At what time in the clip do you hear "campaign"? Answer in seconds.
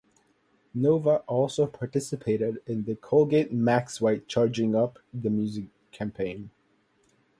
5.91-6.49